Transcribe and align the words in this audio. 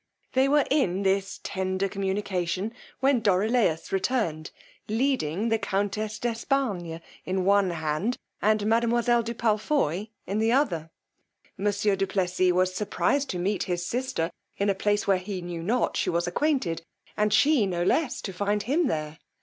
They 0.33 0.47
were 0.47 0.65
in 0.71 1.03
this 1.03 1.39
tender 1.43 1.87
communication 1.87 2.73
when 3.01 3.19
Dorilaus 3.21 3.91
returned 3.91 4.49
leading 4.87 5.49
the 5.49 5.59
countess 5.59 6.17
d'Espargnes 6.17 7.01
in 7.23 7.45
one 7.45 7.69
hand, 7.69 8.17
and 8.41 8.65
mademoiselle 8.65 9.21
de 9.21 9.35
Palfoy 9.35 10.07
in 10.25 10.39
the 10.39 10.53
other. 10.53 10.89
Monsieur 11.55 11.95
du 11.95 12.07
Plessis 12.07 12.51
was 12.51 12.73
surprized 12.73 13.29
to 13.29 13.37
meet 13.37 13.61
his 13.65 13.85
sister 13.85 14.31
in 14.57 14.71
a 14.71 14.73
place 14.73 15.05
where 15.05 15.17
he 15.19 15.39
knew 15.39 15.61
not 15.61 15.95
she 15.95 16.09
was 16.09 16.25
acquainted, 16.25 16.83
and 17.15 17.31
she 17.31 17.67
no 17.67 17.83
less 17.83 18.23
to 18.23 18.33
find 18.33 18.63
him 18.63 18.87
there. 18.87 19.19